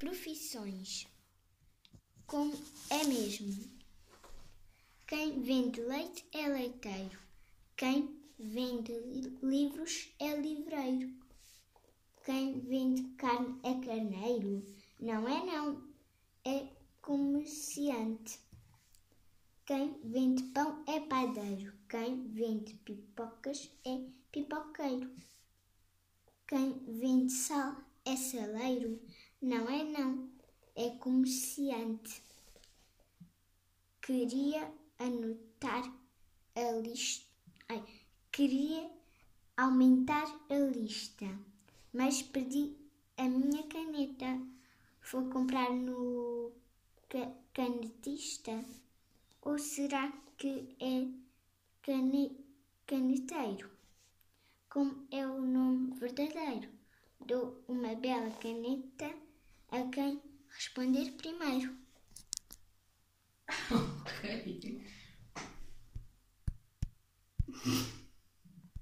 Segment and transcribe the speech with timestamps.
[0.00, 1.06] Profissões.
[2.26, 2.54] Como
[2.88, 3.70] é mesmo?
[5.06, 7.18] Quem vende leite é leiteiro.
[7.76, 8.94] Quem vende
[9.42, 11.14] livros é livreiro.
[12.24, 14.64] Quem vende carne é carneiro.
[14.98, 15.86] Não é não,
[16.46, 16.66] é
[17.02, 18.40] comerciante.
[19.66, 21.74] Quem vende pão é padeiro.
[21.90, 24.00] Quem vende pipocas é
[24.32, 25.14] pipoqueiro.
[26.48, 27.76] Quem vende sal
[28.06, 28.98] é saleiro.
[29.42, 30.28] Não é não,
[30.76, 32.22] é comerciante.
[34.02, 35.82] Queria anotar
[36.54, 37.24] a lista.
[37.70, 37.82] Ai,
[38.30, 38.90] queria
[39.56, 41.24] aumentar a lista,
[41.90, 42.76] mas perdi
[43.16, 44.38] a minha caneta.
[45.10, 46.52] Vou comprar no
[47.54, 48.62] canetista?
[49.40, 51.08] Ou será que é
[51.80, 52.44] cane,
[52.86, 53.70] caneteiro?
[54.68, 56.68] Como é o nome verdadeiro?
[57.18, 59.29] Dou uma bela caneta
[59.70, 60.20] a quem
[60.50, 61.76] responder primeiro.
[63.72, 64.90] Ok.